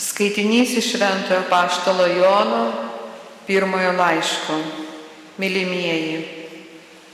Skaitinys 0.00 0.70
iš 0.80 0.92
Šventojo 0.94 1.42
Paštalo 1.50 2.06
Jono 2.06 2.72
pirmojo 3.46 3.92
laiško. 3.92 4.56
Mylimieji, 5.36 6.24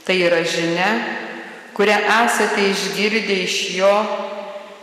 tai 0.05 0.21
yra 0.23 0.39
žinia, 0.43 0.87
kurią 1.75 1.97
esate 2.23 2.63
išgirdę 2.71 3.35
iš 3.43 3.55
jo 3.75 3.91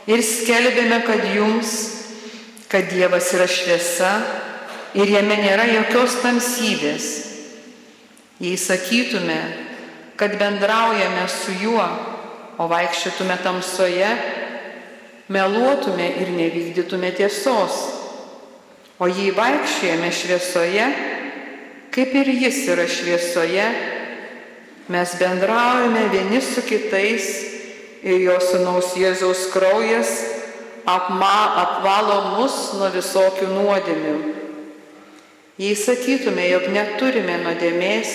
ir 0.08 0.20
skelbėme, 0.24 1.00
kad 1.04 1.24
jums, 1.32 1.72
kad 2.68 2.88
Dievas 2.92 3.32
yra 3.36 3.48
šviesa 3.48 4.12
ir 4.96 5.12
jame 5.16 5.40
nėra 5.40 5.64
jokios 5.72 6.20
tamsybės. 6.20 7.08
Jei 8.40 8.56
sakytume, 8.60 9.40
kad 10.20 10.36
bendraujame 10.40 11.24
su 11.28 11.56
juo, 11.62 11.88
o 12.60 12.68
vaikščiotume 12.68 13.36
tamsoje, 13.42 14.08
meluotume 15.28 16.08
ir 16.20 16.32
nevykdytume 16.36 17.12
tiesos. 17.16 17.78
O 18.98 19.08
jei 19.10 19.32
vaikščiojame 19.34 20.10
šviesoje, 20.14 20.84
kaip 21.94 22.14
ir 22.14 22.30
jis 22.30 22.60
yra 22.70 22.84
šviesoje, 22.86 23.64
mes 24.88 25.16
bendraujame 25.18 26.06
vieni 26.12 26.40
su 26.44 26.62
kitais 26.62 27.26
ir 28.04 28.20
jo 28.20 28.38
sunaus 28.42 28.92
Jėzaus 29.00 29.48
kraujas 29.52 30.12
apma, 30.86 31.56
apvalo 31.64 32.36
mus 32.36 32.74
nuo 32.78 32.90
visokių 32.94 33.48
nuodėmių. 33.50 34.16
Jei 35.58 35.74
sakytume, 35.78 36.44
jog 36.50 36.66
neturime 36.74 37.38
nuodėmės, 37.44 38.14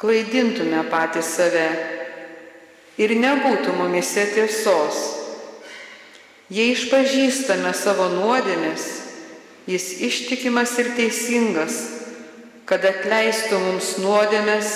klaidintume 0.00 0.80
patį 0.90 1.22
save 1.22 1.66
ir 3.00 3.12
nebūtų 3.20 3.76
mumise 3.78 4.24
tiesos. 4.34 5.23
Jei 6.52 6.74
išpažįstame 6.74 7.70
savo 7.72 8.10
nuodėmės, 8.12 8.84
jis 9.64 9.86
ištikimas 10.04 10.74
ir 10.82 10.90
teisingas, 10.96 11.78
kad 12.68 12.84
atleistų 12.84 13.60
mums 13.62 13.94
nuodėmės 14.02 14.72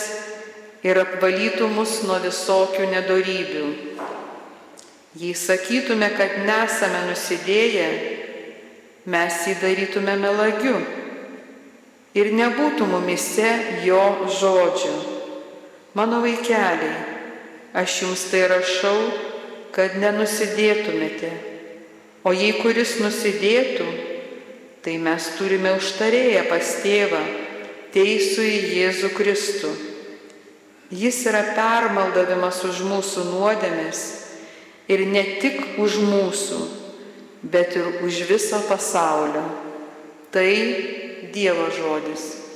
ir 0.86 1.00
apvalytų 1.02 1.68
mus 1.72 1.98
nuo 2.08 2.16
visokių 2.24 2.88
nedorybių. 2.92 3.66
Jei 5.18 5.34
sakytume, 5.36 6.08
kad 6.16 6.38
nesame 6.46 7.02
nusidėję, 7.10 7.88
mes 9.08 9.38
jį 9.48 9.56
darytume 9.60 10.14
melagiu 10.20 10.76
ir 12.16 12.32
nebūtų 12.32 12.88
mumise 12.88 13.50
jo 13.84 14.02
žodžių. 14.40 14.94
Mano 15.98 16.22
vaikeliai, 16.24 16.96
aš 17.76 18.02
jums 18.04 18.24
tai 18.30 18.46
rašau, 18.52 18.96
kad 19.74 19.96
nenusidėtumėte. 20.00 21.47
O 22.28 22.32
jei 22.36 22.52
kuris 22.60 22.98
nusidėtų, 23.00 23.86
tai 24.84 24.98
mes 25.00 25.30
turime 25.38 25.70
užtarėję 25.78 26.42
pas 26.50 26.72
tėvą, 26.82 27.20
teisų 27.94 28.44
į 28.44 28.58
Jėzų 28.76 29.10
Kristų. 29.16 29.70
Jis 30.92 31.22
yra 31.28 31.40
permaldavimas 31.56 32.60
už 32.68 32.82
mūsų 32.84 33.24
nuodėmės 33.30 34.02
ir 34.92 35.06
ne 35.08 35.24
tik 35.40 35.80
už 35.80 35.96
mūsų, 36.04 36.60
bet 37.48 37.76
ir 37.80 38.04
už 38.04 38.20
viso 38.28 38.60
pasaulio. 38.68 39.46
Tai 40.32 40.48
Dievo 41.32 41.70
žodis. 41.72 42.47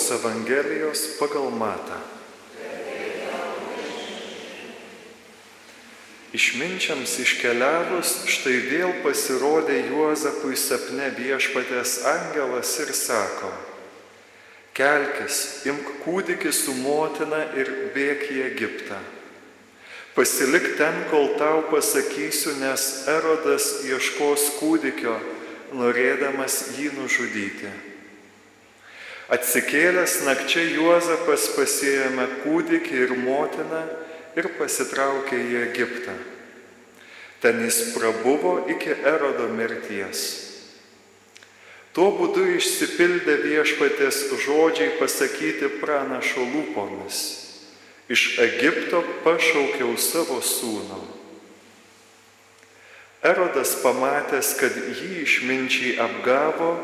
Ventosios 0.00 0.10
Evangelijos 0.10 1.18
pagal 1.18 1.50
Matą. 1.50 1.98
Išminčiams 6.32 7.18
iškeliavus, 7.20 8.12
štai 8.30 8.54
vėl 8.70 8.92
pasirodė 9.04 9.76
Juozapui 9.90 10.56
sapne 10.56 11.10
viešpatės 11.18 11.98
angelas 12.06 12.70
ir 12.80 12.94
sako, 12.94 13.50
kelkis, 14.78 15.66
imk 15.68 15.90
kūdikį 16.06 16.54
su 16.54 16.72
motina 16.80 17.42
ir 17.58 17.92
bėk 17.92 18.24
į 18.30 18.40
Egiptą. 18.46 19.02
Pasilik 20.14 20.78
ten, 20.78 21.04
kol 21.10 21.34
tau 21.36 21.66
pasakysiu, 21.68 22.56
nes 22.62 22.88
Erodas 23.10 23.82
ieškos 23.84 24.54
kūdikio, 24.62 25.18
norėdamas 25.76 26.62
jį 26.78 26.94
nužudyti. 26.96 27.89
Atsikėlęs 29.30 30.24
nakčia 30.26 30.64
Juozapas 30.74 31.52
pasėjame 31.54 32.26
kūdikį 32.42 32.96
ir 33.04 33.12
motiną 33.14 33.84
ir 34.34 34.48
pasitraukė 34.58 35.38
į 35.38 35.58
Egiptą. 35.68 36.16
Ten 37.40 37.62
jis 37.62 37.92
prabuvo 37.94 38.56
iki 38.74 38.90
erodo 38.90 39.46
mirties. 39.54 40.24
Tuo 41.94 42.10
būdu 42.18 42.42
išsipildė 42.58 43.38
viešpatės 43.46 44.18
žodžiai 44.42 44.98
pasakyti 44.98 45.70
pranašo 45.78 46.42
lūpomis. 46.50 47.22
Iš 48.10 48.36
Egipto 48.42 49.04
pašaukiau 49.22 49.94
savo 49.94 50.42
sūnų. 50.42 51.00
Erodas 53.30 53.76
pamatęs, 53.82 54.56
kad 54.58 54.74
jį 54.74 55.22
išminčiai 55.22 55.98
apgavo, 56.02 56.74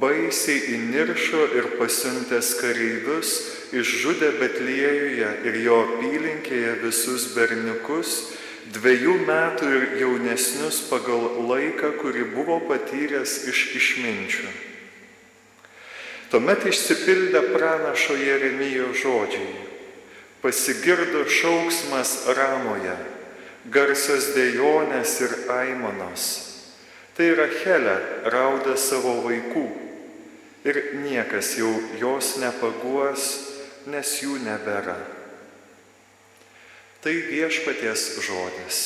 baisiai 0.00 0.76
įniršo 0.76 1.42
ir 1.58 1.68
pasiuntęs 1.78 2.52
kareivius 2.60 3.32
išžudė 3.74 4.32
Betliejuje 4.40 5.30
ir 5.48 5.58
jo 5.64 5.78
apylinkėje 5.86 6.74
visus 6.82 7.30
berniukus, 7.36 8.32
dviejų 8.72 9.16
metų 9.26 9.70
ir 9.76 9.86
jaunesnius 10.02 10.82
pagal 10.90 11.42
laiką, 11.48 11.94
kurį 12.00 12.28
buvo 12.34 12.60
patyręs 12.68 13.42
iš 13.50 13.64
išminčių. 13.80 14.52
Tuomet 16.32 16.64
išsipildė 16.70 17.42
pranašo 17.52 18.16
Jeremijo 18.16 18.92
žodžiai. 18.96 19.68
Pasigirdo 20.42 21.26
šauksmas 21.28 22.24
ramoje, 22.34 22.96
garsios 23.70 24.32
dėjonės 24.34 25.20
ir 25.22 25.36
aimanos. 25.54 26.24
Tai 27.12 27.28
Rachelė 27.36 27.98
rauda 28.32 28.74
savo 28.80 29.20
vaikų 29.26 29.81
ir 30.64 30.78
niekas 31.02 31.56
jau 31.58 31.72
jos 31.98 32.36
nepaguos, 32.42 33.26
nes 33.90 34.14
jų 34.22 34.38
nebėra. 34.44 34.96
Tai 37.02 37.12
viešpaties 37.12 38.04
žodis. 38.22 38.80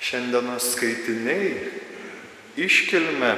Šiandienos 0.00 0.72
skaitiniai 0.74 1.52
iškilme 2.58 3.30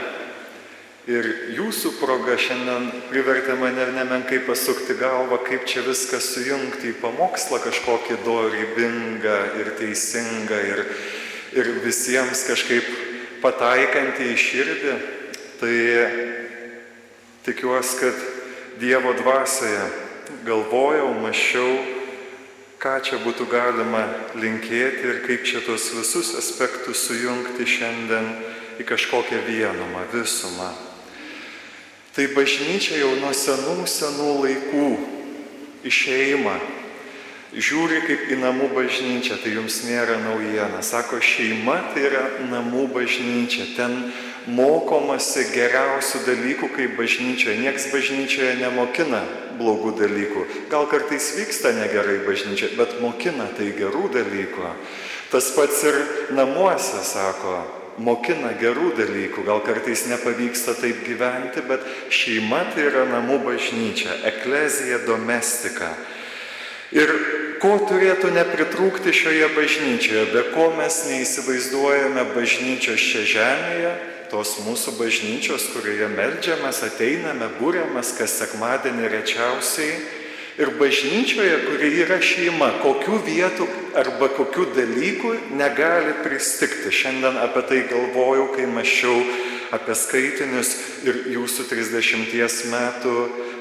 ir 1.11 1.29
jūsų 1.59 1.97
proga 1.99 2.39
šiandien 2.41 2.89
privertė 3.11 3.59
mane 3.61 3.91
nemenkai 3.93 4.41
pasukti 4.47 4.97
galvą, 4.97 5.43
kaip 5.45 5.67
čia 5.69 5.83
viską 5.85 6.23
sujungti 6.23 6.95
į 6.95 6.99
pamokslą 7.03 7.61
kažkokį 7.67 8.23
dorybingą 8.25 9.39
ir 9.61 9.73
teisingą 9.77 10.65
ir, 10.71 10.85
ir 11.59 11.73
visiems 11.85 12.47
kažkaip 12.49 13.12
pataikantį 13.43 14.31
į 14.33 14.39
širdį. 14.47 14.95
Tai 15.63 15.75
Tikiuosi, 17.43 17.99
kad 18.01 18.15
Dievo 18.79 19.13
dvasioje 19.13 19.83
galvojau, 20.47 21.11
mašiau, 21.19 21.73
ką 22.79 22.93
čia 23.03 23.19
būtų 23.19 23.49
galima 23.51 24.05
linkėti 24.39 25.03
ir 25.11 25.19
kaip 25.27 25.43
čia 25.47 25.63
tos 25.67 25.89
visus 25.91 26.33
aspektus 26.39 27.03
sujungti 27.09 27.67
šiandien 27.67 28.29
į 28.79 28.87
kažkokią 28.87 29.43
vienumą, 29.49 30.07
visumą. 30.15 30.71
Tai 32.15 32.29
bažnyčia 32.37 33.03
jau 33.03 33.11
nuo 33.19 33.35
senų, 33.35 33.83
senų 33.91 34.31
laikų 34.47 34.87
išeima 35.91 36.55
žiūri 37.53 38.01
kaip 38.07 38.29
į 38.33 38.39
namų 38.41 38.71
bažnyčią, 38.73 39.39
tai 39.43 39.55
jums 39.57 39.83
nėra 39.87 40.19
naujiena. 40.23 40.81
Sako, 40.85 41.21
šeima 41.21 41.79
tai 41.93 42.07
yra 42.09 42.25
namų 42.51 42.87
bažnyčia. 42.95 43.67
Ten 43.77 44.13
mokomasi 44.47 45.47
geriausių 45.53 46.25
dalykų 46.27 46.71
kaip 46.77 46.97
bažnyčioje. 46.99 47.59
Niekas 47.61 47.91
bažnyčioje 47.93 48.57
nemokina 48.63 49.23
blogų 49.61 49.95
dalykų. 50.01 50.47
Gal 50.73 50.89
kartais 50.91 51.33
vyksta 51.37 51.75
negerai 51.77 52.23
bažnyčia, 52.27 52.73
bet 52.79 52.99
mokina 53.05 53.51
tai 53.57 53.71
gerų 53.77 54.09
dalykų. 54.17 54.73
Tas 55.33 55.53
pats 55.57 55.85
ir 55.89 55.97
namuose, 56.37 57.05
sako, 57.09 57.61
mokina 58.03 58.53
gerų 58.61 58.93
dalykų, 58.99 59.45
gal 59.47 59.63
kartais 59.65 60.07
nepavyksta 60.11 60.75
taip 60.81 61.05
gyventi, 61.07 61.63
bet 61.69 61.85
šeima 62.13 62.65
tai 62.73 62.89
yra 62.89 63.07
namų 63.09 63.39
bažnyčia, 63.47 64.19
eklezija 64.29 65.03
domestika. 65.07 65.93
Ir 66.93 67.09
ko 67.63 67.77
turėtų 67.87 68.33
nepritrūkti 68.35 69.13
šioje 69.15 69.49
bažnyčioje, 69.55 70.25
be 70.35 70.43
ko 70.51 70.73
mes 70.75 70.97
neįsivaizduojame 71.07 72.25
bažnyčios 72.35 73.05
čia 73.13 73.23
žemėje, 73.37 73.93
tos 74.33 74.57
mūsų 74.65 74.97
bažnyčios, 74.99 75.69
kurioje 75.71 76.09
melžiamės, 76.11 76.81
ateiname, 76.89 77.47
būriamės, 77.61 78.17
kas 78.19 78.35
sekmadienį 78.41 79.13
rečiausiai. 79.13 79.95
Ir 80.61 80.75
bažnyčioje, 80.77 81.55
kuri 81.69 81.91
yra 82.03 82.19
šeima, 82.21 82.69
kokių 82.83 83.21
vietų 83.25 83.69
arba 83.97 84.29
kokių 84.35 84.67
dalykų 84.77 85.31
negali 85.57 86.17
pristikti. 86.25 86.91
Šiandien 86.93 87.39
apie 87.41 87.63
tai 87.71 87.79
galvojau, 87.89 88.51
kai 88.57 88.67
mašiau 88.69 89.23
apie 89.73 89.97
skaitinius 89.97 90.75
ir 91.07 91.23
jūsų 91.39 91.71
30 91.71 92.67
metų 92.75 93.15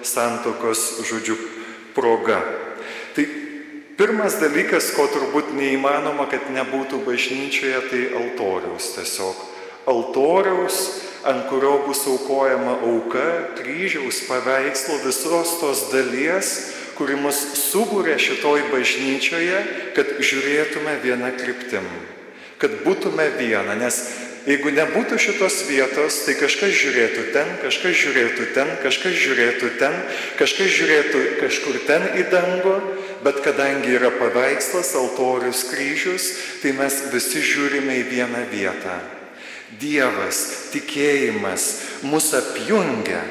santokos 0.04 0.84
žodžių 1.08 1.38
proga. 1.96 2.42
Tai 3.16 3.30
pirmas 4.02 4.40
dalykas, 4.42 4.88
ko 4.98 5.04
turbūt 5.14 5.52
neįmanoma, 5.54 6.26
kad 6.32 6.48
nebūtų 6.50 7.04
bažnyčioje, 7.06 7.82
tai 7.92 8.00
altoriaus 8.18 8.88
tiesiog. 8.96 9.44
Altoriaus, 9.92 10.78
ant 11.30 11.46
kurio 11.52 11.76
bus 11.86 12.02
aukojama 12.10 12.80
auka, 12.82 13.26
kryžiaus 13.60 14.24
paveikslo 14.26 14.98
visos 15.06 15.54
tos 15.62 15.84
dalies, 15.94 16.50
kuri 16.98 17.20
mus 17.22 17.44
subūrė 17.60 18.18
šitoj 18.18 18.72
bažnyčioje, 18.72 19.62
kad 19.94 20.18
žiūrėtume 20.18 20.98
vieną 21.06 21.30
kryptim, 21.38 21.86
kad 22.58 22.82
būtume 22.82 23.30
viena, 23.38 23.78
nes 23.78 24.02
Jeigu 24.42 24.72
nebūtų 24.74 25.20
šitos 25.22 25.60
vietos, 25.68 26.24
tai 26.26 26.34
kažkas 26.34 26.72
žiūrėtų 26.74 27.28
ten, 27.30 27.50
kažkas 27.62 27.94
žiūrėtų 27.94 28.46
ten, 28.56 28.70
kažkas 28.82 29.18
žiūrėtų 29.22 29.68
ten, 29.78 29.98
kažkas 30.40 30.72
žiūrėtų 30.80 31.20
kažkur 31.38 31.78
ten 31.86 32.08
į 32.18 32.24
dangų, 32.32 32.74
bet 33.22 33.44
kadangi 33.46 33.94
yra 34.00 34.10
paveikslas, 34.16 34.96
altorius, 34.98 35.62
kryžius, 35.70 36.32
tai 36.64 36.74
mes 36.74 36.98
visi 37.14 37.44
žiūrime 37.52 38.00
į 38.00 38.08
vieną 38.10 38.42
vietą. 38.50 38.96
Dievas, 39.78 40.42
tikėjimas 40.74 41.68
mus 42.10 42.32
apjungia. 42.34 43.22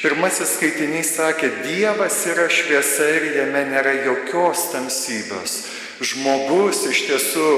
Pirmasis 0.00 0.54
skaitinys 0.54 1.10
sakė, 1.16 1.50
Dievas 1.64 2.20
yra 2.30 2.46
šviesa 2.46 3.08
ir 3.16 3.26
jame 3.34 3.64
nėra 3.72 3.96
jokios 4.06 4.68
tamsybės. 4.70 5.56
Žmogus 5.98 6.86
iš 6.86 7.02
tiesų 7.08 7.50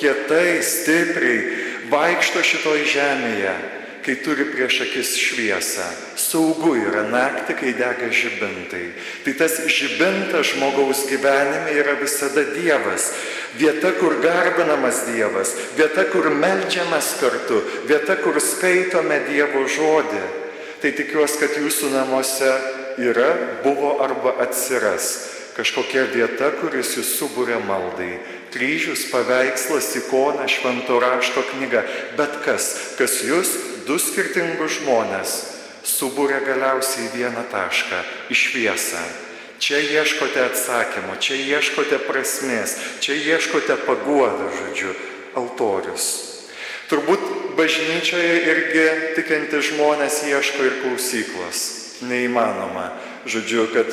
kietai, 0.00 0.64
stipriai 0.64 1.63
vaikšto 1.94 2.42
šitoj 2.42 2.84
žemėje, 2.90 3.54
kai 4.04 4.16
turi 4.20 4.44
prieš 4.50 4.82
akis 4.84 5.14
šviesą. 5.16 5.86
Saugu 6.20 6.74
yra 6.76 7.06
naktį, 7.08 7.56
kai 7.56 7.72
dega 7.78 8.10
žibintai. 8.12 8.84
Tai 9.24 9.34
tas 9.38 9.56
žibintas 9.72 10.50
žmogaus 10.52 11.06
gyvenime 11.08 11.72
yra 11.72 11.96
visada 12.00 12.44
Dievas. 12.52 13.12
Vieta, 13.56 13.94
kur 13.96 14.18
garbinamas 14.20 15.04
Dievas, 15.08 15.54
vieta, 15.78 16.04
kur 16.12 16.28
melžiamas 16.34 17.14
kartu, 17.20 17.62
vieta, 17.88 18.18
kur 18.20 18.40
skaitome 18.42 19.22
Dievo 19.30 19.64
žodį. 19.64 20.24
Tai 20.82 20.90
tikiuosi, 20.98 21.38
kad 21.40 21.56
jūsų 21.62 21.94
namuose 21.94 22.50
yra, 23.00 23.30
buvo 23.64 23.96
arba 24.04 24.36
atsiras 24.44 25.33
kažkokia 25.54 26.06
vieta, 26.12 26.50
kuris 26.60 26.96
jūs 26.98 27.14
subūrė 27.18 27.60
maldai 27.66 28.18
kryžius, 28.54 29.08
paveikslas, 29.10 29.90
ikona, 29.98 30.46
švento 30.48 31.00
rašto 31.02 31.42
knyga, 31.50 31.82
bet 32.18 32.38
kas, 32.46 32.94
kas 32.98 33.18
jūs, 33.26 33.50
du 33.88 33.98
skirtingus 33.98 34.78
žmonės, 34.78 35.34
subūrė 35.84 36.40
galiausiai 36.46 37.10
vieną 37.16 37.46
tašką- 37.50 38.02
į 38.32 38.34
šviesą. 38.34 39.02
Čia 39.58 39.78
ieškote 39.78 40.40
atsakymo, 40.44 41.16
čia 41.18 41.34
ieškote 41.34 41.98
prasmės, 42.06 42.76
čia 43.00 43.14
ieškote 43.14 43.76
paguodą, 43.86 44.50
žodžiu, 44.50 44.94
altorius. 45.34 46.34
Turbūt 46.90 47.56
bažnyčioje 47.56 48.34
irgi 48.50 48.86
tikinti 49.16 49.56
žmonės 49.56 50.22
ieško 50.28 50.64
ir 50.64 50.74
klausyklos. 50.82 51.58
Neįmanoma. 52.02 52.92
Žodžiu, 53.24 53.72
kad 53.72 53.86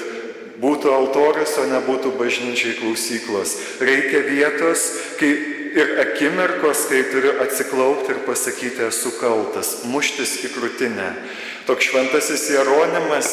būtų 0.61 0.93
altorius, 0.93 1.55
o 1.57 1.65
nebūtų 1.69 2.13
bažnyčiai 2.19 2.77
klausyklos. 2.79 3.55
Reikia 3.81 4.21
vietos, 4.27 4.85
kai 5.19 5.31
ir 5.75 5.95
akimirkos, 6.03 6.85
kai 6.89 7.05
turiu 7.11 7.37
atsiklaupti 7.43 8.15
ir 8.15 8.21
pasakyti, 8.27 8.85
esu 8.89 9.13
kaltas, 9.19 9.81
muštis 9.89 10.37
į 10.45 10.53
krūtinę. 10.55 11.09
Toks 11.67 11.89
šventasis 11.89 12.49
Jeronimas, 12.51 13.31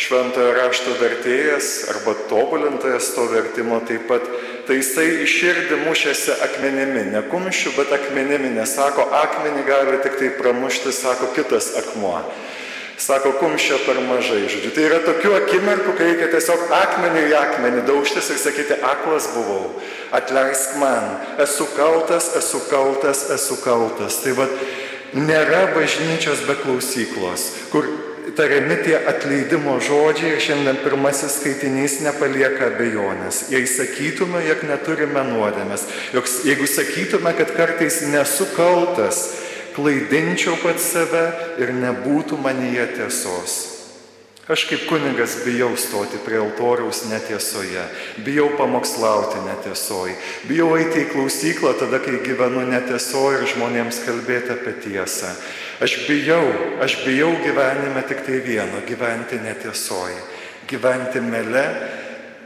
šventojo 0.00 0.52
rašto 0.56 0.94
vertėjas 1.00 1.70
arba 1.92 2.14
tobulintojas 2.30 3.10
to 3.14 3.26
vertimo 3.32 3.80
taip 3.88 4.06
pat, 4.08 4.24
tai 4.68 4.78
jisai 4.78 5.08
iširdį 5.24 5.80
mušėsi 5.84 6.36
akmenimi, 6.46 7.08
ne 7.14 7.24
kumščiu, 7.32 7.74
bet 7.78 7.92
akmenimi, 7.96 8.52
nesako, 8.54 9.08
akmenį 9.22 9.66
gali 9.68 9.98
tik 10.04 10.16
tai 10.20 10.32
pramušti, 10.38 10.92
sako 10.94 11.32
kitas 11.36 11.72
akmuo. 11.80 12.20
Sako, 13.00 13.32
kumščio 13.40 13.78
per 13.86 13.96
mažai, 14.04 14.42
žodžiu. 14.52 14.74
Tai 14.76 14.82
yra 14.84 14.98
tokių 15.06 15.30
akimirkų, 15.38 15.94
kai 15.96 16.10
reikia 16.10 16.26
tiesiog 16.34 16.66
akmenį 16.76 17.22
į 17.30 17.36
akmenį 17.38 17.86
daužtis 17.88 18.28
ir 18.28 18.40
sakyti, 18.42 18.76
aklas 18.84 19.30
buvau, 19.32 19.70
atleisk 20.12 20.76
man, 20.82 21.14
esu 21.40 21.64
kaltas, 21.78 22.34
esu 22.36 22.60
kaltas, 22.68 23.24
esu 23.32 23.56
kaltas. 23.64 24.20
Tai 24.20 24.36
vad, 24.42 24.52
nėra 25.16 25.70
bažnyčios 25.72 26.44
be 26.44 26.58
klausyklos, 26.60 27.48
kur 27.72 27.88
tariami 28.36 28.76
tie 28.84 28.98
atleidimo 29.08 29.78
žodžiai 29.82 30.36
ir 30.36 30.42
šiandien 30.44 30.84
pirmasis 30.84 31.40
skaitinys 31.40 31.98
nepalieka 32.04 32.68
abejonės. 32.68 33.46
Jei 33.52 33.64
sakytume, 33.64 34.44
jog 34.44 34.66
neturime 34.68 35.24
nuodėmės, 35.32 35.86
jog 36.12 36.28
jeigu 36.46 36.68
sakytume, 36.68 37.32
kad 37.38 37.56
kartais 37.56 38.02
nesu 38.12 38.46
kaltas, 38.52 39.24
klaidinčiau 39.74 40.56
pats 40.62 40.92
save 40.92 41.26
ir 41.62 41.74
nebūtų 41.76 42.38
manyje 42.40 42.86
tiesos. 42.96 43.58
Aš 44.50 44.64
kaip 44.66 44.88
kunigas 44.90 45.36
bijau 45.44 45.76
stoti 45.78 46.18
prie 46.24 46.40
altoriaus 46.42 47.04
netiesoje, 47.06 47.84
bijau 48.26 48.48
pamokslauti 48.58 49.44
netiesoje, 49.44 50.16
bijau 50.48 50.72
eiti 50.74 51.04
į 51.04 51.10
klausyklą 51.12 51.76
tada, 51.78 52.00
kai 52.02 52.18
gyvenu 52.24 52.64
netiesoje 52.66 53.44
ir 53.44 53.46
žmonėms 53.52 54.00
kalbėti 54.08 54.50
apie 54.56 54.74
tiesą. 54.88 55.30
Aš 55.78 56.00
bijau, 56.08 56.42
aš 56.82 56.98
bijau 57.04 57.30
gyvenime 57.44 58.02
tik 58.10 58.26
tai 58.26 58.42
vieno- 58.42 58.82
gyventi 58.90 59.38
netiesoje, 59.38 60.18
gyventi 60.66 61.22
mele, 61.22 61.66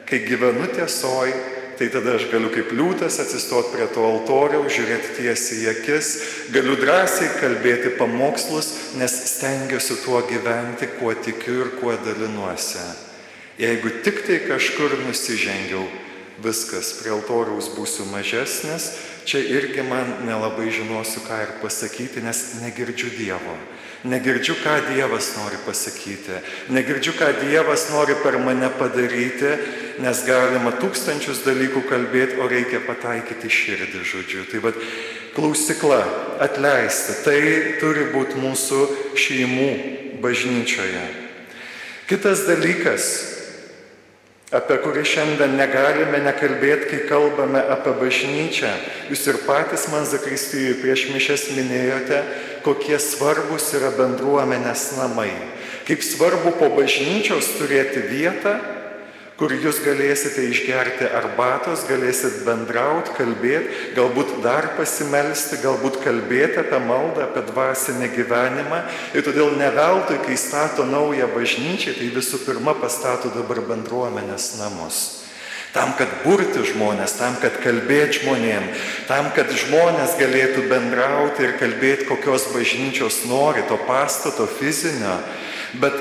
kai 0.05 0.21
gyvenu 0.29 0.69
tiesoje 0.77 1.54
tai 1.79 1.89
tada 1.93 2.15
aš 2.19 2.29
galiu 2.33 2.51
kaip 2.55 2.73
liūtas 2.75 3.19
atsistot 3.23 3.73
prie 3.73 3.87
to 3.95 4.05
altoriaus, 4.05 4.73
žiūrėti 4.75 5.17
tiesiai 5.19 5.65
į 5.65 5.69
akis, 5.73 6.11
galiu 6.55 6.77
drąsiai 6.81 7.33
kalbėti 7.41 7.95
pamokslus, 7.99 8.71
nes 9.01 9.15
stengiuosi 9.35 9.99
tuo 10.05 10.23
gyventi, 10.29 10.89
kuo 10.99 11.15
tikiu 11.15 11.61
ir 11.65 11.75
kuo 11.81 11.97
dalinuosi. 12.07 12.85
Jeigu 13.59 13.93
tik 14.07 14.25
tai 14.27 14.41
kažkur 14.49 14.97
nusižengiau, 15.05 15.85
viskas, 16.43 16.95
prie 16.99 17.13
altoriaus 17.15 17.71
būsiu 17.77 18.07
mažesnis, 18.11 18.91
čia 19.29 19.39
irgi 19.39 19.85
man 19.87 20.27
nelabai 20.27 20.73
žinosiu, 20.75 21.23
ką 21.27 21.39
ir 21.45 21.53
pasakyti, 21.63 22.23
nes 22.25 22.41
negirdžiu 22.63 23.13
Dievo. 23.15 23.55
Negirdžiu, 24.05 24.59
ką 24.61 24.75
Dievas 24.91 25.31
nori 25.39 25.57
pasakyti. 25.65 26.37
Negirdžiu, 26.69 27.15
ką 27.17 27.31
Dievas 27.41 27.89
nori 27.89 28.13
per 28.21 28.37
mane 28.37 28.69
padaryti, 28.69 29.55
nes 30.05 30.21
galima 30.29 30.75
tūkstančius 30.77 31.41
dalykų 31.47 31.87
kalbėti, 31.89 32.37
o 32.37 32.49
reikia 32.51 32.83
pataikyti 32.85 33.49
širdį, 33.49 34.03
žodžiu. 34.05 34.45
Tai 34.51 34.61
vad, 34.67 34.81
klausikla, 35.33 36.03
atleisti, 36.45 37.17
tai 37.25 37.39
turi 37.81 38.11
būti 38.13 38.37
mūsų 38.45 38.83
šeimų 39.17 39.71
bažnyčioje. 40.21 41.07
Kitas 42.05 42.45
dalykas, 42.45 43.09
apie 44.55 44.77
kurį 44.85 45.03
šiandien 45.09 45.57
negalime 45.59 46.21
nekalbėti, 46.23 46.87
kai 46.91 47.01
kalbame 47.09 47.63
apie 47.75 47.95
bažnyčią. 47.99 48.71
Jūs 49.11 49.25
ir 49.33 49.41
patys 49.49 49.89
man 49.93 50.07
Zakristijoje 50.07 50.79
prieš 50.83 51.09
mišes 51.15 51.49
minėjote, 51.57 52.21
kokie 52.67 52.99
svarbus 53.03 53.73
yra 53.75 53.91
bendruomenės 53.99 54.93
namai. 55.01 55.33
Kaip 55.89 56.05
svarbu 56.07 56.55
po 56.61 56.71
bažnyčios 56.79 57.51
turėti 57.59 58.07
vietą, 58.09 58.55
kur 59.39 59.51
jūs 59.51 59.81
galėsite 59.83 60.45
išgerti 60.47 61.09
arbatos, 61.11 61.83
galėsit 61.89 62.45
bendrauti, 62.47 63.15
kalbėti, 63.17 63.95
galbūt 63.97 64.37
dar 64.45 64.71
pasimelsti, 64.79 65.59
galbūt 65.65 65.99
kalbėti 66.05 66.61
apie 66.63 66.79
maldą, 66.85 67.27
apie 67.27 67.43
dvasinį 67.51 68.13
gyvenimą. 68.15 68.81
Ir 69.17 69.27
todėl 69.27 69.57
neveltui, 69.59 70.21
kai 70.23 70.39
stato 70.39 70.87
naują 70.87 71.27
bažnyčią, 71.35 71.97
tai 71.99 72.15
visų 72.15 72.45
pirma 72.47 72.77
pastato 72.79 73.33
dabar 73.35 73.65
bendruomenės 73.67 74.55
namus. 74.61 75.03
Tam, 75.75 75.91
kad 75.99 76.07
burti 76.23 76.63
žmonės, 76.69 77.17
tam, 77.19 77.35
kad 77.43 77.57
kalbėti 77.59 78.21
žmonėm, 78.21 78.69
tam, 79.09 79.33
kad 79.35 79.51
žmonės 79.51 80.15
galėtų 80.21 80.69
bendrauti 80.71 81.49
ir 81.49 81.57
kalbėti, 81.59 82.07
kokios 82.07 82.47
bažnyčios 82.55 83.25
nori, 83.27 83.65
to 83.67 83.81
pastato 83.89 84.47
fizinio. 84.47 85.17
Bet 85.83 85.99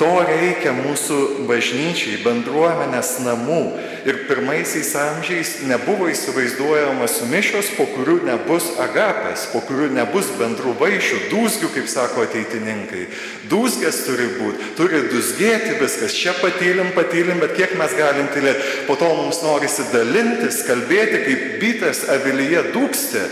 to 0.00 0.12
reikia 0.26 0.72
mūsų 0.76 1.46
bažnyčiai, 1.48 2.20
bendruomenės 2.24 3.16
namų. 3.24 3.60
Ir 4.06 4.20
pirmaisiais 4.28 4.92
amžiais 5.00 5.52
nebuvo 5.66 6.06
įsivaizduojamas 6.12 7.18
mišios, 7.30 7.72
po 7.74 7.88
kurių 7.90 8.20
nebus 8.28 8.68
agapės, 8.82 9.48
po 9.50 9.62
kurių 9.66 9.88
nebus 9.96 10.28
bendrų 10.38 10.76
vaišių, 10.78 11.22
dūsgių, 11.32 11.72
kaip 11.74 11.90
sako 11.90 12.26
ateitininkai. 12.26 13.06
Dūsgės 13.50 14.04
turi 14.06 14.28
būti, 14.36 14.70
turi 14.78 15.02
dūsgėti 15.10 15.80
viskas. 15.80 16.14
Čia 16.14 16.36
patylim, 16.38 16.92
patylim, 16.94 17.42
bet 17.42 17.56
kiek 17.58 17.74
mes 17.80 17.96
galim 17.98 18.30
tylėti. 18.34 18.86
Po 18.86 18.94
to 19.00 19.10
mums 19.18 19.42
norisi 19.42 19.88
dalintis, 19.90 20.62
kalbėti, 20.68 21.24
kaip 21.26 21.50
bitas 21.64 22.06
avilyje 22.14 22.68
dūksti. 22.76 23.26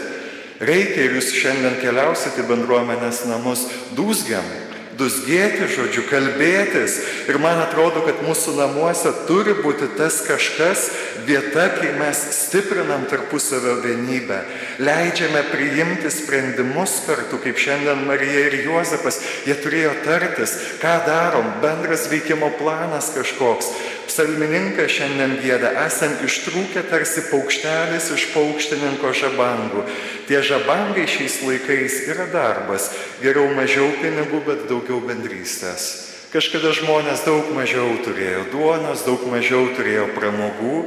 Reikia 0.64 1.08
ir 1.08 1.16
jūs 1.18 1.32
šiandien 1.34 1.80
keliausite 1.82 2.44
bendruomenės 2.48 3.24
namus 3.26 3.66
dūsgiam 3.98 4.46
dusgėti, 4.98 5.68
žodžiu, 5.74 6.04
kalbėtis. 6.10 6.98
Ir 7.30 7.38
man 7.42 7.60
atrodo, 7.62 8.02
kad 8.06 8.22
mūsų 8.24 8.56
namuose 8.58 9.12
turi 9.28 9.56
būti 9.60 9.88
tas 9.98 10.20
kažkas 10.26 10.88
vieta, 11.26 11.68
kai 11.76 11.92
mes 11.98 12.20
stiprinam 12.36 13.06
tarpusavio 13.10 13.78
vienybę, 13.84 14.40
leidžiame 14.84 15.44
priimti 15.50 16.12
sprendimus 16.12 17.00
kartu, 17.08 17.40
kaip 17.42 17.60
šiandien 17.60 18.04
Marija 18.08 18.46
ir 18.48 18.58
Juozapas, 18.66 19.20
jie 19.48 19.56
turėjo 19.58 19.94
tartis, 20.04 20.56
ką 20.82 20.94
darom, 21.08 21.50
bendras 21.64 22.08
veikimo 22.12 22.52
planas 22.60 23.12
kažkoks. 23.16 23.72
Psalmininkas 24.08 24.92
šiandien 24.94 25.38
gėda, 25.42 25.72
esam 25.84 26.12
ištrūkę 26.26 26.84
tarsi 26.90 27.24
paukštelis 27.30 28.10
iš 28.14 28.26
paukštininko 28.34 29.12
žabangų. 29.16 29.84
Tie 30.28 30.40
žabangai 30.44 31.06
šiais 31.10 31.40
laikais 31.46 32.00
yra 32.12 32.28
darbas. 32.32 32.90
Geriau 33.22 33.48
mažiau 33.56 33.88
pinigų, 34.02 34.42
bet 34.46 34.66
daugiau 34.70 35.00
bendrystės. 35.04 35.88
Kažkada 36.34 36.72
žmonės 36.74 37.22
daug 37.22 37.52
mažiau 37.54 37.92
turėjo 38.02 38.48
duonos, 38.50 39.04
daug 39.06 39.22
mažiau 39.30 39.68
turėjo 39.76 40.08
pramogų, 40.16 40.78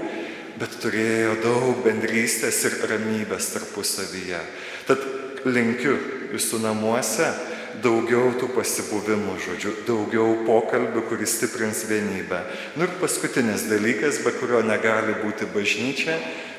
bet 0.60 0.74
turėjo 0.84 1.38
daug 1.44 1.84
bendrystės 1.86 2.60
ir 2.68 2.80
ramybės 2.90 3.54
tarpusavyje. 3.54 4.42
Tad 4.90 5.06
linkiu 5.48 5.96
jūsų 6.34 6.60
namuose 6.66 7.30
daugiau 7.84 8.32
tų 8.40 8.50
pasibuvimų, 8.56 9.38
žodžiu, 9.44 9.74
daugiau 9.88 10.36
pokalbių, 10.48 11.04
kuris 11.10 11.38
stiprins 11.38 11.84
vienybę. 11.90 12.42
Nu 12.78 12.88
ir 12.88 12.94
paskutinis 13.02 13.68
dalykas, 13.70 14.22
be 14.26 14.34
kurio 14.40 14.64
negali 14.66 15.18
būti 15.24 15.50
bažnyčia, 15.54 16.18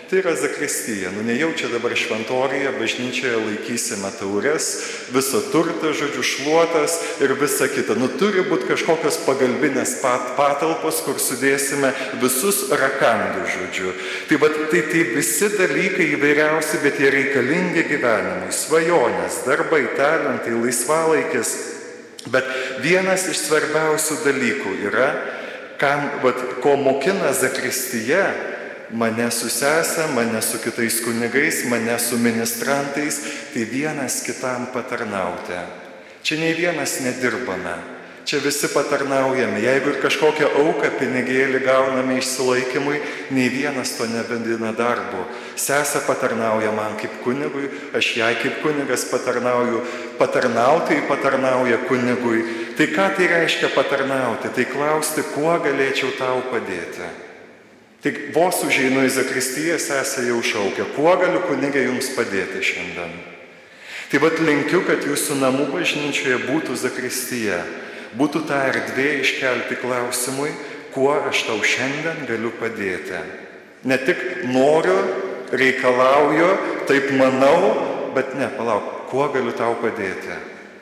Tai 0.09 0.19
yra 0.19 0.33
zakristija. 0.35 1.11
Nu 1.13 1.23
nejaučia 1.23 1.69
dabar 1.69 1.93
šventorija, 1.97 2.71
bažnyčioje 2.81 3.37
laikysime 3.37 4.09
taures, 4.17 4.69
visą 5.13 5.43
turtą, 5.53 5.91
žodžiu, 5.93 6.25
šluotas 6.25 6.95
ir 7.21 7.35
visa 7.37 7.69
kita. 7.69 7.93
Nu 8.01 8.09
turi 8.09 8.41
būti 8.49 8.71
kažkokios 8.71 9.21
pagalbinės 9.27 9.99
pat, 10.01 10.33
patalpos, 10.41 11.03
kur 11.05 11.21
sudėsime 11.21 11.93
visus 12.25 12.65
rakandus, 12.73 13.53
žodžiu. 13.53 13.93
Tai, 14.31 14.41
bet, 14.47 14.59
tai, 14.73 14.83
tai 14.89 15.05
visi 15.13 15.53
dalykai 15.59 16.09
įvairiausi, 16.17 16.81
bet 16.89 17.05
jie 17.05 17.13
reikalingi 17.13 17.85
gyvenimui. 17.93 18.49
Svajonės, 18.57 19.43
darbai, 19.45 19.85
talentai, 20.01 20.57
laisvalaikis. 20.57 21.57
Bet 22.33 22.49
vienas 22.81 23.29
iš 23.29 23.45
svarbiausių 23.45 24.23
dalykų 24.25 24.79
yra, 24.89 25.13
kam, 25.77 26.15
vat, 26.25 26.47
ko 26.65 26.81
mokina 26.81 27.37
zakristija, 27.37 28.57
mane 28.93 29.29
su 29.35 29.51
sesė, 29.53 30.09
mane 30.15 30.41
su 30.43 30.61
kitais 30.63 31.01
kunigais, 31.05 31.65
mane 31.69 31.99
su 31.99 32.19
ministrantais, 32.19 33.21
tai 33.53 33.69
vienas 33.69 34.23
kitam 34.27 34.71
patarnauti. 34.73 35.61
Čia 36.23 36.41
nei 36.41 36.55
vienas 36.57 36.99
nedirbame, 37.05 37.77
Čia 38.29 38.43
visi 38.45 38.69
patarnaujame. 38.69 39.57
Jeigu 39.65 39.89
ir 39.89 40.03
kažkokią 40.03 40.51
auką 40.61 40.91
pinigėlį 41.01 41.63
gauname 41.65 42.19
išsilaikymui, 42.21 42.99
nei 43.33 43.47
vienas 43.49 43.95
to 43.97 44.05
nebendina 44.05 44.75
darbu. 44.77 45.23
Sesė 45.57 46.03
patarnauja 46.05 46.75
man 46.77 46.99
kaip 47.01 47.15
kunigui, 47.25 47.71
aš 47.97 48.11
jai 48.19 48.35
kaip 48.37 48.59
kunigas 48.61 49.07
patarnauju, 49.09 49.81
patarnautai 50.21 50.99
patarnauja 51.09 51.79
kunigui. 51.89 52.45
Tai 52.77 52.91
ką 52.93 53.09
tai 53.17 53.31
reiškia 53.33 53.73
patarnauti? 53.73 54.53
Tai 54.53 54.69
klausti, 54.77 55.25
kuo 55.33 55.57
galėčiau 55.65 56.13
tau 56.21 56.45
padėti. 56.53 57.28
Tik 58.05 58.29
vos 58.37 58.61
užeinu 58.63 59.03
į 59.07 59.11
Zakristiją, 59.11 59.81
sesė 59.83 60.29
jau 60.29 60.39
šaukia, 60.45 60.87
kuo 60.95 61.11
galiu 61.19 61.43
kunigė 61.49 61.89
jums 61.89 62.13
padėti 62.15 62.63
šiandien. 62.63 63.17
Tai 64.09 64.21
vad 64.23 64.39
linkiu, 64.41 64.85
kad 64.87 65.03
jūsų 65.05 65.41
namų 65.41 65.67
bažnyčioje 65.73 66.39
būtų 66.47 66.79
Zakristija 66.79 67.59
būtų 68.17 68.45
ta 68.49 68.63
erdvė 68.71 69.09
iškelti 69.23 69.79
klausimui, 69.83 70.53
kuo 70.95 71.13
aš 71.29 71.45
tau 71.49 71.59
šiandien 71.61 72.25
galiu 72.29 72.53
padėti. 72.61 73.21
Ne 73.85 73.99
tik 74.01 74.49
noriu, 74.49 74.97
reikalauju, 75.53 76.49
taip 76.89 77.13
manau, 77.19 78.13
bet 78.17 78.35
ne, 78.39 78.49
palauk, 78.57 79.09
kuo 79.13 79.29
galiu 79.33 79.53
tau 79.57 79.77
padėti, 79.83 80.39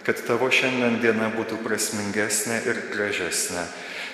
kad 0.06 0.22
tavo 0.26 0.48
šiandien 0.50 1.00
diena 1.02 1.30
būtų 1.34 1.58
prasmingesnė 1.64 2.62
ir 2.70 2.80
gražesnė. 2.94 3.66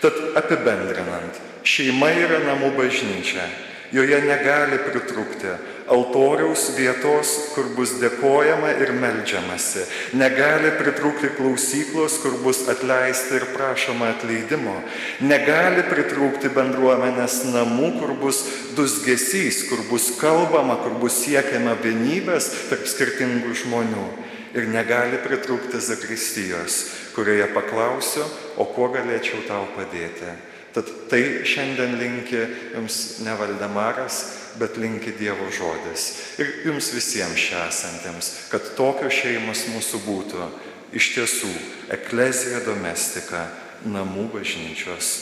Tad 0.02 0.18
apibendrinant, 0.40 1.38
šeima 1.64 2.10
yra 2.14 2.40
namų 2.46 2.72
bažnyčia, 2.78 3.44
joje 3.92 4.22
negali 4.24 4.80
pritrūkti 4.86 5.52
altoriaus 5.92 6.70
vietos, 6.76 7.32
kur 7.54 7.68
bus 7.76 7.96
dėkojama 8.00 8.72
ir 8.80 8.92
melžiamasi. 8.96 9.84
Negali 10.18 10.72
pritrūkti 10.78 11.32
klausyklos, 11.36 12.18
kur 12.22 12.38
bus 12.44 12.62
atleista 12.72 13.36
ir 13.38 13.48
prašoma 13.52 14.12
atleidimo. 14.14 14.78
Negali 15.24 15.84
pritrūkti 15.90 16.52
bendruomenės 16.54 17.42
namų, 17.52 17.90
kur 18.00 18.14
bus 18.22 18.42
dusgesys, 18.78 19.64
kur 19.70 19.84
bus 19.90 20.12
kalbama, 20.20 20.78
kur 20.84 20.96
bus 21.02 21.18
siekiama 21.24 21.76
vienybės 21.82 22.50
tarp 22.70 22.86
skirtingų 22.88 23.56
žmonių. 23.64 24.06
Ir 24.52 24.66
negali 24.68 25.16
pritrūkti 25.24 25.80
zakristijos, 25.80 26.82
kurioje 27.16 27.46
paklausiu, 27.54 28.26
o 28.60 28.68
kuo 28.68 28.90
galėčiau 28.92 29.46
tau 29.48 29.64
padėti. 29.78 30.51
Tad 30.72 30.88
tai 31.10 31.44
šiandien 31.44 31.98
linki 32.00 32.40
jums 32.72 33.20
ne 33.26 33.34
Valdemaras, 33.36 34.22
bet 34.60 34.78
linki 34.80 35.12
Dievo 35.18 35.50
žodis. 35.52 36.08
Ir 36.40 36.52
jums 36.68 36.92
visiems 36.96 37.40
čia 37.40 37.66
esantiems, 37.68 38.32
kad 38.52 38.72
tokios 38.78 39.20
šeimos 39.20 39.66
mūsų 39.72 40.02
būtų 40.06 40.50
iš 40.96 41.12
tiesų 41.16 41.52
eklezija 41.92 42.64
domestika, 42.64 43.46
namų 43.84 44.30
bažnyčios. 44.36 45.14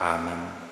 Amen. 0.00 0.63